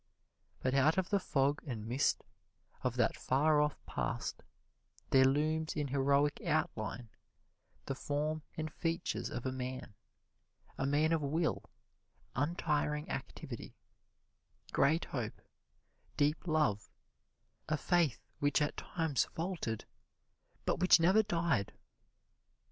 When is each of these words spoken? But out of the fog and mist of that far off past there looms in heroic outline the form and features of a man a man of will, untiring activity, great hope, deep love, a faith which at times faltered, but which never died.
But 0.63 0.73
out 0.73 0.97
of 0.97 1.11
the 1.11 1.19
fog 1.19 1.61
and 1.67 1.85
mist 1.85 2.23
of 2.81 2.95
that 2.95 3.15
far 3.15 3.61
off 3.61 3.77
past 3.85 4.41
there 5.11 5.25
looms 5.25 5.75
in 5.75 5.89
heroic 5.89 6.41
outline 6.43 7.09
the 7.85 7.93
form 7.93 8.41
and 8.57 8.73
features 8.73 9.29
of 9.29 9.45
a 9.45 9.51
man 9.51 9.93
a 10.75 10.87
man 10.87 11.11
of 11.11 11.21
will, 11.21 11.61
untiring 12.35 13.11
activity, 13.11 13.75
great 14.71 15.05
hope, 15.05 15.39
deep 16.17 16.47
love, 16.47 16.89
a 17.69 17.77
faith 17.77 18.25
which 18.39 18.59
at 18.59 18.77
times 18.77 19.25
faltered, 19.25 19.85
but 20.65 20.79
which 20.79 20.99
never 20.99 21.21
died. 21.21 21.73